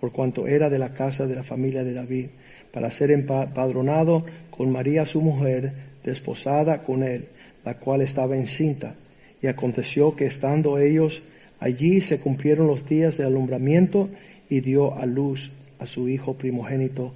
[0.00, 2.26] por cuanto era de la casa de la familia de David,
[2.72, 7.26] para ser empadronado con María su mujer, desposada con él,
[7.64, 8.94] la cual estaba encinta.
[9.42, 11.22] Y aconteció que estando ellos
[11.64, 14.10] Allí se cumplieron los días de alumbramiento
[14.50, 17.14] y dio a luz a su hijo primogénito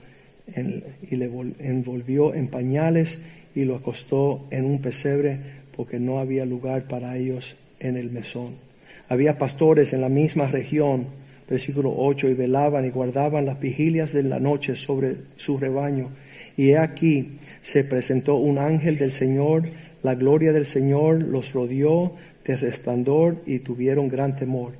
[1.10, 3.18] y le envolvió en pañales
[3.54, 5.38] y lo acostó en un pesebre
[5.76, 8.54] porque no había lugar para ellos en el mesón.
[9.10, 11.08] Había pastores en la misma región,
[11.46, 16.08] versículo 8, y velaban y guardaban las vigilias de la noche sobre su rebaño.
[16.56, 19.64] Y he aquí se presentó un ángel del Señor,
[20.02, 22.14] la gloria del Señor los rodeó
[22.48, 24.72] de resplandor y tuvieron gran temor.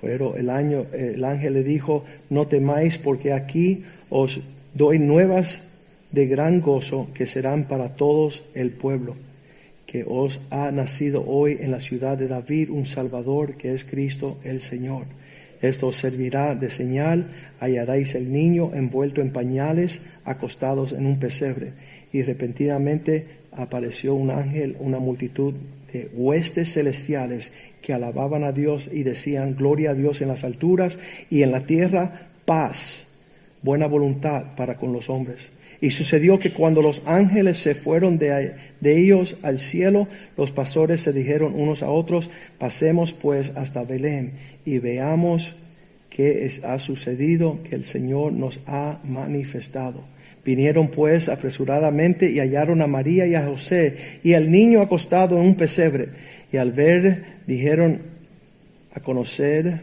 [0.00, 4.40] Pero el, año, el ángel le dijo, no temáis porque aquí os
[4.72, 5.68] doy nuevas
[6.10, 9.16] de gran gozo que serán para todos el pueblo,
[9.84, 14.38] que os ha nacido hoy en la ciudad de David un Salvador que es Cristo
[14.42, 15.04] el Señor.
[15.60, 17.26] Esto os servirá de señal,
[17.60, 21.74] hallaréis el niño envuelto en pañales, acostados en un pesebre.
[22.14, 25.52] Y repentinamente apareció un ángel, una multitud
[26.12, 30.98] huestes celestiales que alababan a Dios y decían, gloria a Dios en las alturas
[31.30, 33.06] y en la tierra paz,
[33.62, 35.50] buena voluntad para con los hombres.
[35.80, 41.12] Y sucedió que cuando los ángeles se fueron de, ellos al cielo, los pastores se
[41.12, 44.32] dijeron unos a otros, pasemos pues hasta Belén
[44.66, 45.54] y veamos
[46.10, 50.04] qué ha sucedido que el Señor nos ha manifestado.
[50.44, 55.46] Vinieron pues apresuradamente y hallaron a María y a José y al niño acostado en
[55.46, 56.08] un pesebre.
[56.52, 58.00] Y al ver, dijeron
[58.94, 59.80] a conocer,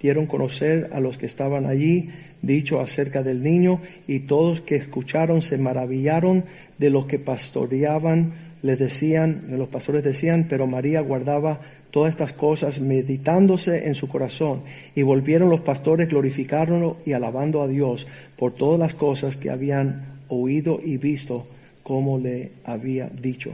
[0.00, 2.10] dieron conocer a los que estaban allí
[2.42, 6.44] dicho acerca del niño y todos que escucharon se maravillaron
[6.78, 11.60] de lo que pastoreaban, les decían, los pastores decían, pero María guardaba
[11.96, 14.60] todas estas cosas meditándose en su corazón.
[14.94, 18.06] Y volvieron los pastores glorificándolo y alabando a Dios
[18.36, 21.46] por todas las cosas que habían oído y visto
[21.82, 23.50] como le había dicho.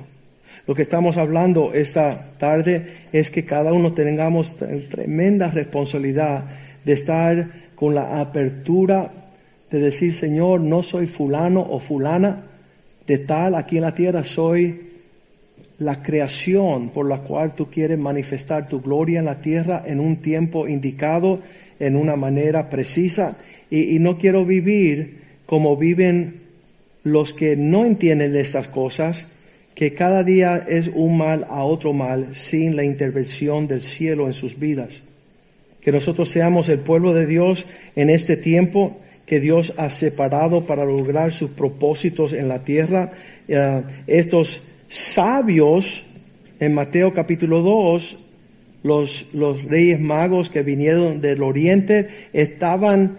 [0.67, 4.57] Lo que estamos hablando esta tarde es que cada uno tengamos
[4.91, 6.45] tremenda responsabilidad
[6.85, 9.13] de estar con la apertura
[9.71, 12.43] de decir, Señor, no soy fulano o fulana
[13.07, 14.92] de tal aquí en la tierra, soy
[15.79, 20.17] la creación por la cual tú quieres manifestar tu gloria en la tierra en un
[20.17, 21.41] tiempo indicado,
[21.81, 23.39] en una manera precisa.
[23.71, 26.41] Y, no quiero vivir como viven
[27.05, 29.27] los que no entienden estas cosas,
[29.75, 34.35] que cada día es un mal a otro mal sin la intervención del cielo en
[34.35, 35.03] sus vidas.
[35.81, 40.85] Que nosotros seamos el pueblo de Dios en este tiempo que Dios ha separado para
[40.85, 43.13] lograr sus propósitos en la tierra.
[43.49, 46.03] Eh, estos sabios
[46.61, 48.19] en Mateo capítulo 2,
[48.83, 53.17] los, los reyes magos que vinieron del oriente estaban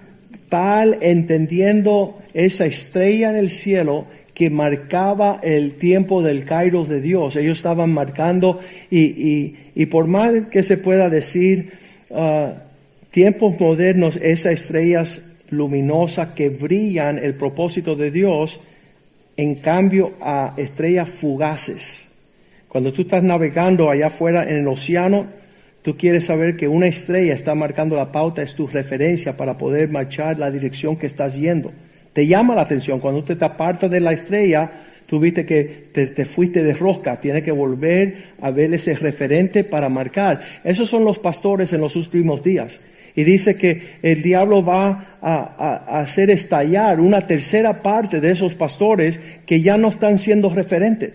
[0.50, 4.06] tal entendiendo esa estrella en el cielo
[4.36, 7.36] que marcaba el tiempo del Kairos de Dios.
[7.36, 8.60] Ellos estaban marcando
[8.92, 11.72] y, y, por más que se pueda decir,
[12.12, 12.50] uh,
[13.10, 18.60] tiempos modernos, esas estrellas luminosas que brillan el propósito de Dios,
[19.38, 22.10] en cambio a estrellas fugaces.
[22.68, 25.28] Cuando tú estás navegando allá afuera en el océano,
[25.84, 29.90] Tú quieres saber que una estrella está marcando la pauta, es tu referencia para poder
[29.90, 31.74] marchar la dirección que estás yendo.
[32.14, 34.72] Te llama la atención cuando usted te aparta de la estrella,
[35.06, 39.90] tú viste que te, fuiste de rosca, tienes que volver a ver ese referente para
[39.90, 40.42] marcar.
[40.64, 42.80] Esos son los pastores en los últimos días.
[43.16, 49.20] Y dice que el diablo va a, hacer estallar una tercera parte de esos pastores
[49.46, 51.14] que ya no están siendo referentes.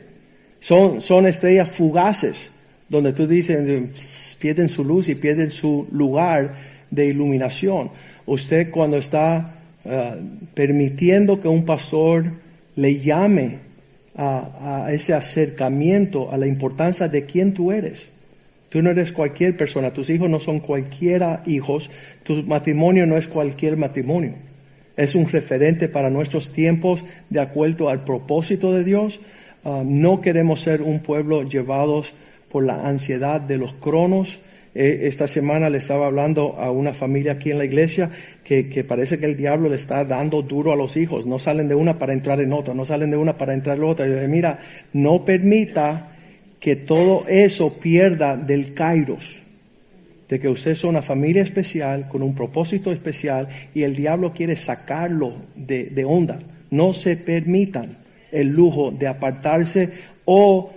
[0.60, 2.50] Son, son estrellas fugaces,
[2.88, 6.54] donde tú dices, pierden su luz y pierden su lugar
[6.90, 7.90] de iluminación.
[8.26, 10.14] Usted cuando está eh,
[10.54, 12.32] permitiendo que un pastor
[12.76, 13.58] le llame
[14.16, 18.08] a, a, ese acercamiento a la importancia de quién tú eres.
[18.68, 21.88] Tú no eres cualquier persona, tus hijos no son cualquiera hijos,
[22.22, 24.34] tu matrimonio no es cualquier matrimonio.
[24.96, 29.20] Es un referente para nuestros tiempos de acuerdo al propósito de Dios.
[29.64, 32.12] Ah, no queremos ser un pueblo llevados
[32.50, 34.40] por la ansiedad de los cronos.
[34.74, 38.10] Eh, esta semana le estaba hablando a una familia aquí en la iglesia
[38.44, 41.24] que, que, parece que el diablo le está dando duro a los hijos.
[41.24, 43.84] No salen de una para entrar en otra, no salen de una para entrar en
[43.84, 44.06] otra.
[44.06, 44.58] Y yo dije, mira,
[44.92, 46.17] no permita
[46.60, 49.40] que todo eso pierda del kairos,
[50.28, 54.56] de que usted es una familia especial, con un propósito especial, y el diablo quiere
[54.56, 56.38] sacarlo de, de onda.
[56.70, 57.96] No se permitan
[58.30, 59.90] el lujo de apartarse
[60.24, 60.70] o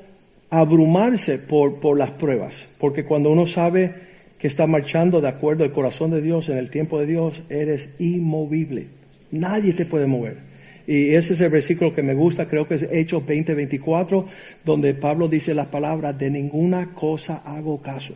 [0.49, 3.93] abrumarse por, por las pruebas, porque cuando uno sabe
[4.37, 7.95] que está marchando de acuerdo al corazón de Dios en el tiempo de Dios, eres
[7.99, 8.87] inmovible.
[9.31, 10.50] Nadie te puede mover.
[10.87, 14.25] Y ese es el versículo que me gusta, creo que es Hechos 20, 24,
[14.65, 18.13] donde Pablo dice las palabras, de ninguna cosa hago caso.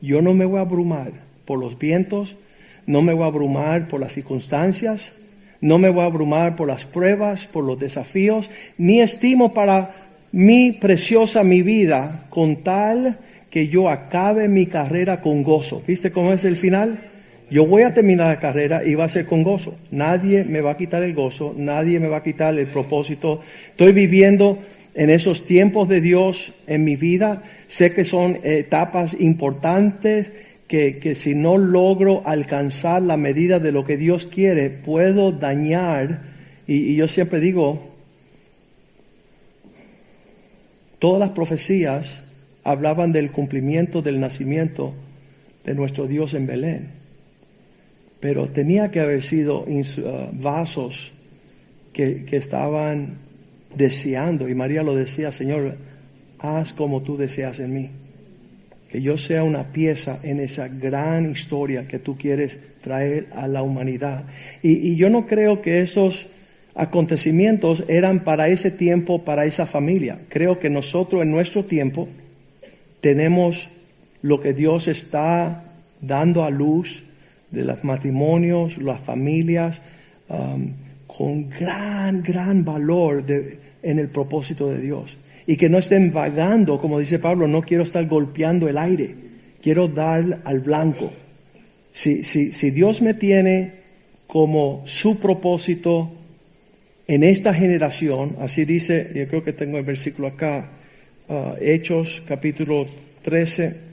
[0.00, 1.12] Yo no me voy a abrumar
[1.44, 2.36] por los vientos,
[2.86, 5.12] no me voy a abrumar por las circunstancias,
[5.60, 9.94] no me voy a abrumar por las pruebas, por los desafíos, ni estimo para
[10.32, 13.18] mi preciosa mi vida con tal
[13.50, 15.82] que yo acabe mi carrera con gozo.
[15.86, 17.07] ¿Viste cómo es el final?
[17.50, 19.74] Yo voy a terminar la carrera y va a ser con gozo.
[19.90, 23.40] Nadie me va a quitar el gozo, nadie me va a quitar el propósito.
[23.70, 24.58] Estoy viviendo
[24.94, 27.42] en esos tiempos de Dios en mi vida.
[27.66, 30.30] Sé que son etapas importantes
[30.66, 36.20] que, que si no logro alcanzar la medida de lo que Dios quiere, puedo dañar.
[36.66, 37.80] Y, y yo siempre digo,
[40.98, 42.20] todas las profecías
[42.62, 44.92] hablaban del cumplimiento del nacimiento
[45.64, 46.97] de nuestro Dios en Belén
[48.20, 51.12] pero tenía que haber sido uh, vasos
[51.92, 53.18] que, estaban
[53.74, 55.76] deseando, y María lo decía, Señor,
[56.38, 57.90] haz como tú deseas en mí,
[58.88, 63.62] que yo sea una pieza en esa gran historia que tú quieres traer a la
[63.62, 64.24] humanidad.
[64.62, 66.26] Y, y yo no creo que esos
[66.74, 70.20] acontecimientos eran para ese tiempo, para esa familia.
[70.28, 72.08] Creo que nosotros en nuestro tiempo
[73.00, 73.68] tenemos
[74.22, 75.64] lo que Dios está
[76.00, 77.02] dando a luz
[77.50, 79.80] de los matrimonios, las familias,
[80.28, 80.72] um,
[81.06, 83.24] con gran, gran valor
[83.82, 85.16] en el propósito de Dios.
[85.46, 89.14] Y que no estén vagando, como dice Pablo, no quiero estar golpeando el aire,
[89.62, 91.10] quiero dar al blanco.
[91.92, 93.72] Si, si, si Dios me tiene
[94.26, 96.12] como su propósito
[97.06, 100.68] en esta generación, así dice, yo creo que tengo el versículo acá,
[101.28, 102.86] uh, Hechos capítulo
[103.22, 103.88] 13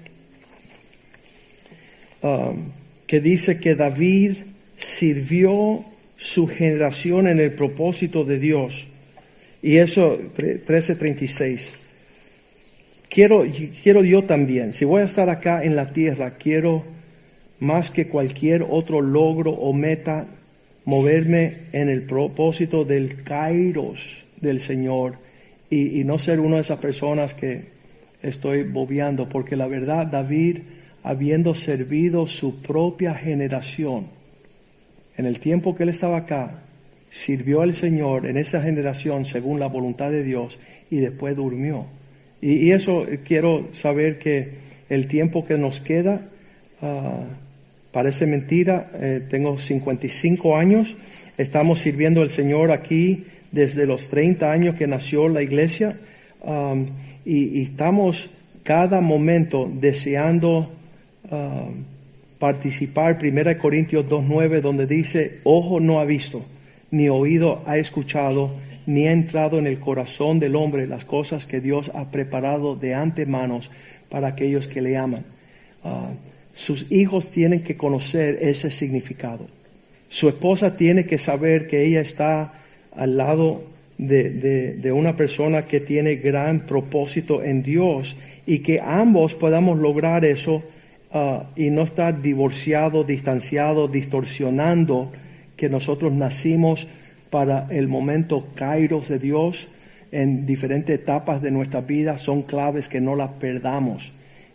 [3.07, 4.37] que dice que David
[4.77, 5.83] sirvió
[6.17, 8.87] su generación en el propósito de Dios.
[9.61, 11.73] Y eso, 1336.
[13.09, 13.45] Quiero,
[13.83, 16.83] quiero yo también, si voy a estar acá en la tierra, quiero
[17.59, 20.27] más que cualquier otro logro o meta,
[20.83, 25.15] moverme en el propósito del kairos del Señor
[25.69, 27.63] y, y no ser una de esas personas que
[28.21, 30.57] estoy bobeando, porque la verdad, David
[31.05, 34.07] habiendo servido su propia generación.
[35.15, 36.63] En el tiempo que él estaba acá,
[37.11, 41.85] sirvió al Señor en esa generación según la voluntad de Dios y después durmió.
[42.41, 46.21] Y, eso quiero saber que el tiempo que nos queda
[46.81, 47.23] ah,
[47.91, 48.89] parece mentira.
[48.95, 50.95] Eh, tengo 55 años,
[51.37, 55.97] estamos sirviendo al Señor aquí desde los 30 años que nació la iglesia
[57.25, 58.29] y estamos
[58.63, 60.69] cada momento deseando
[61.31, 61.67] Ah,
[62.39, 66.45] participar, 1 Corintios 2.9, donde dice, ojo no ha visto,
[66.91, 68.51] ni oído ha escuchado,
[68.85, 72.93] ni ha entrado en el corazón del hombre las cosas que Dios ha preparado de
[72.93, 73.61] antemano
[74.09, 75.23] para aquellos que le aman.
[75.83, 76.11] Ah,
[76.53, 79.47] sus hijos tienen que conocer ese significado.
[80.09, 82.53] Su esposa tiene que saber que ella está
[82.95, 83.63] al lado
[83.97, 88.15] de, de una persona que tiene gran propósito en Dios
[88.45, 90.63] y que ambos podamos lograr eso
[91.15, 95.11] ah, y no estar divorciado, distanciado, distorsionando
[95.57, 96.85] que nosotros nacimos
[97.31, 99.67] para el momento kairos de Dios
[100.11, 104.13] en diferentes etapas de nuestra vida son claves que no las perdamos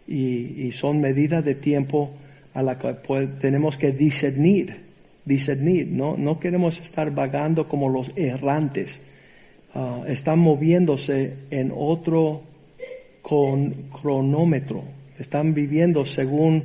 [0.09, 2.11] y, son medidas de tiempo
[2.55, 2.95] a las que
[3.41, 4.77] tenemos que discernir,
[5.25, 6.17] discernir, ¿no?
[6.17, 9.01] no queremos estar vagando como los errantes,
[9.75, 12.43] ah, están moviéndose en otro
[13.23, 14.83] cronómetro,
[15.21, 16.65] están viviendo según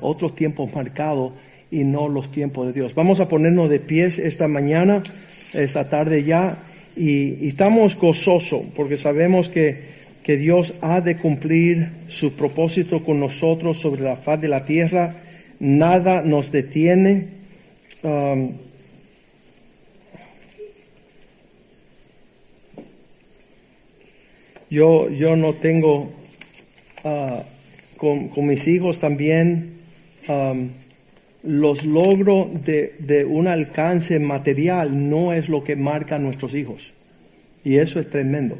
[0.00, 1.32] otros tiempos marcados
[1.70, 2.94] y no los tiempos de Dios.
[2.94, 5.02] Vamos a ponernos de pies esta mañana,
[5.54, 6.58] esta tarde ya,
[6.96, 13.78] y, estamos gozosos porque sabemos que, que, Dios ha de cumplir su propósito con nosotros
[13.78, 15.16] sobre la faz de la tierra.
[15.60, 17.28] Nada nos detiene.
[18.02, 18.52] Um,
[24.70, 26.12] yo, yo no tengo,
[27.04, 27.42] uh,
[27.96, 29.74] con, con, mis hijos también,
[30.28, 30.70] um,
[31.46, 36.92] los logros de, un alcance material no es lo que marca a nuestros hijos.
[37.64, 38.58] Y eso es tremendo,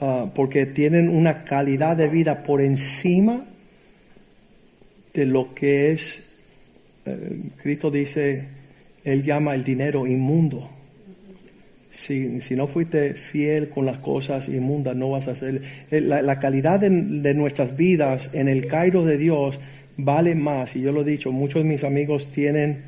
[0.00, 3.44] ah, porque tienen una calidad de vida por encima
[5.14, 6.22] de lo que es,
[7.06, 8.48] eh, Cristo dice,
[9.04, 10.70] Él llama el dinero inmundo.
[11.92, 15.60] Si, no fuiste fiel con las cosas inmundas, no vas a ser.
[15.90, 19.58] Eh, la, calidad de, de, nuestras vidas en el Cairo de Dios
[19.96, 22.82] vale más, y yo lo he dicho, muchos de mis amigos tienen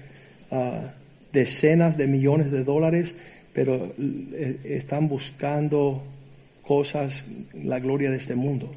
[0.50, 0.92] ah,
[1.32, 3.14] decenas de millones de dólares,
[3.52, 6.02] pero eh, están buscando
[6.62, 7.26] cosas,
[7.62, 8.70] la gloria de este mundo.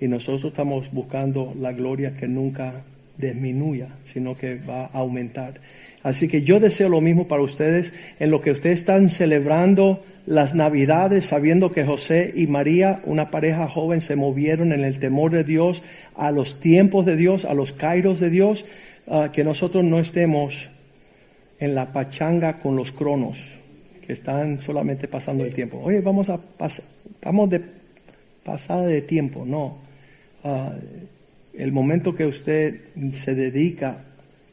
[0.00, 2.82] Y nosotros estamos buscando la gloria que nunca
[3.18, 5.60] disminuya, sino que va a aumentar.
[6.02, 10.54] Así que yo deseo lo mismo para ustedes en lo que ustedes están celebrando las
[10.54, 15.44] navidades sabiendo que José y María, una pareja joven, se movieron en el temor de
[15.44, 15.82] Dios,
[16.16, 18.64] a los tiempos de Dios, a los kairos de Dios,
[19.32, 20.68] que nosotros no estemos
[21.60, 23.52] en la pachanga con los cronos,
[24.04, 25.80] que están solamente pasando el tiempo.
[25.82, 27.62] Oye, vamos a pasar, estamos de
[28.44, 29.78] pasada de tiempo, no.
[30.42, 30.72] Ah,
[31.58, 32.80] el momento que usted
[33.12, 34.04] se dedica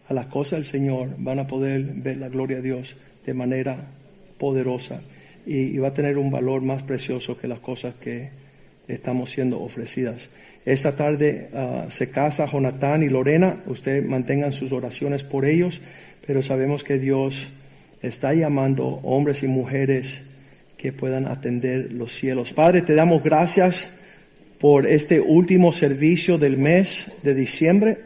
[0.08, 2.96] a las cosas del Señor, van a poder ver la gloria de Dios
[3.26, 3.78] de manera
[4.38, 5.02] poderosa
[5.46, 8.30] y, va a tener un valor más precioso que las cosas que
[8.88, 10.30] estamos siendo ofrecidas.
[10.66, 15.82] Esta tarde ah, se casa Jonatán y Lorena, usted mantengan sus oraciones por ellos,
[16.26, 17.50] pero sabemos que Dios
[18.02, 20.22] está llamando hombres y mujeres
[20.78, 22.54] que puedan atender los cielos.
[22.54, 24.00] Padre, te damos gracias
[24.64, 27.98] por este último servicio del mes de diciembre.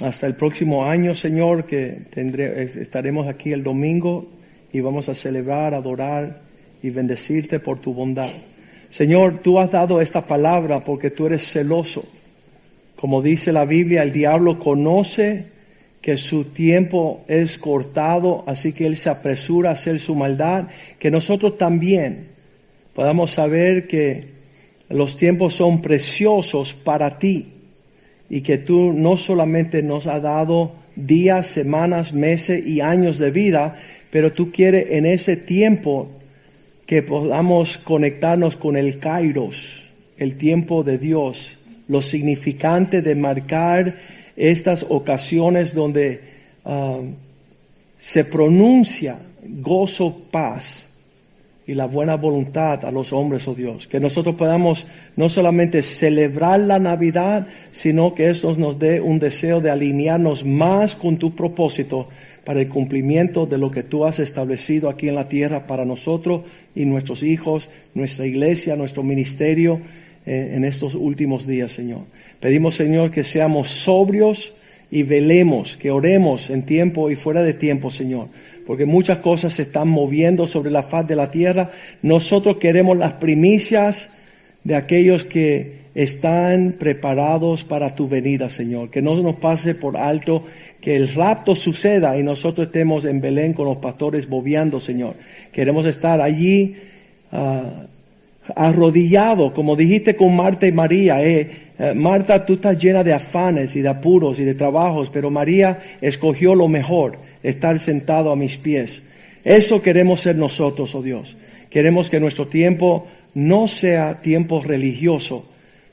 [0.00, 4.30] Hasta el próximo año, Señor, que tendré, estaremos aquí el domingo
[4.72, 6.40] y vamos a celebrar, adorar
[6.84, 8.30] y bendecirte por tu bondad.
[8.90, 12.08] Señor, tú has dado esta palabra porque tú eres celoso.
[12.94, 15.46] Como dice la Biblia, el diablo conoce
[16.00, 20.68] que su tiempo es cortado, así que él se apresura a hacer su maldad,
[21.00, 22.28] que nosotros también
[22.94, 24.31] podamos saber que
[24.92, 27.46] los tiempos son preciosos para ti
[28.28, 33.78] y que tú no solamente nos has dado días, semanas, meses y años de vida,
[34.10, 36.10] pero tú quieres en ese tiempo
[36.86, 39.88] que podamos conectarnos con el Kairos,
[40.18, 43.96] el tiempo de Dios, lo significante de marcar
[44.36, 46.20] estas ocasiones donde
[46.64, 47.14] um,
[47.98, 50.88] se pronuncia gozo, paz
[51.66, 53.86] y la buena voluntad a los hombres, oh Dios.
[53.86, 54.86] Que nosotros podamos
[55.16, 60.94] no solamente celebrar la Navidad, sino que eso nos dé un deseo de alinearnos más
[60.94, 62.08] con tu propósito
[62.44, 66.42] para el cumplimiento de lo que tú has establecido aquí en la tierra para nosotros
[66.74, 69.80] y nuestros hijos, nuestra iglesia, nuestro ministerio
[70.26, 72.00] eh, en estos últimos días, Señor.
[72.40, 74.54] Pedimos, Señor, que seamos sobrios
[74.90, 78.28] y velemos, que oremos en tiempo y fuera de tiempo, Señor,
[78.66, 81.70] porque muchas cosas se están moviendo sobre la faz de la tierra.
[82.02, 84.12] Nosotros queremos las primicias
[84.64, 88.90] de aquellos que están preparados para tu venida, Señor.
[88.90, 90.44] Que no nos pase por alto
[90.80, 95.14] que el rapto suceda y nosotros estemos en Belén con los pastores bobeando, Señor.
[95.52, 96.76] Queremos estar allí
[97.32, 97.86] uh,
[98.54, 101.22] arrodillados, como dijiste con Marta y María.
[101.22, 105.30] Eh, eh, Marta, tú estás llena de afanes y de apuros y de trabajos, pero
[105.30, 109.02] María escogió lo mejor, estar sentado a mis pies.
[109.44, 111.36] Eso queremos ser nosotros, oh Dios.
[111.70, 115.48] Queremos que nuestro tiempo no sea tiempo religioso,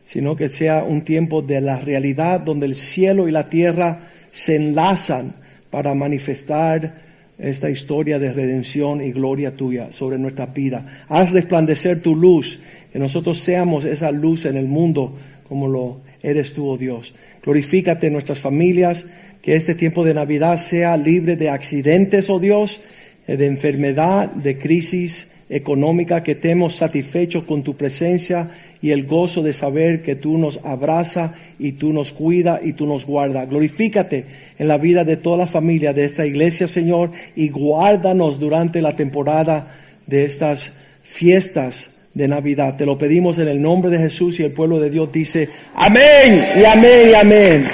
[0.06, 4.56] sino que sea un tiempo de la realidad donde el cielo y la tierra se
[4.56, 5.34] enlazan
[5.70, 11.06] para manifestar esta historia de redención y gloria tuya sobre nuestra vida.
[11.08, 12.60] Haz resplandecer tu luz,
[12.92, 15.16] que nosotros seamos esa luz en el mundo
[15.48, 17.14] como lo eres tú, oh Dios.
[17.44, 19.06] Glorifícate en nuestras familias,
[19.42, 22.82] que este tiempo de Navidad sea libre de accidentes, oh Dios,
[23.28, 29.42] eh, de enfermedad, de crisis económica, que estemos satisfechos con tu presencia y el gozo
[29.42, 33.46] de saber que tú nos abraza y tú nos cuida y tú nos guarda.
[33.46, 34.26] Glorifícate
[34.58, 38.96] en la vida de toda la familia de esta iglesia, Señor, y guárdanos durante la
[38.96, 39.76] temporada
[40.06, 42.76] de estas fiestas de Navidad.
[42.76, 46.46] Te lo pedimos en el nombre de Jesús y el pueblo de Dios dice, amén
[46.60, 47.66] y amén y amén.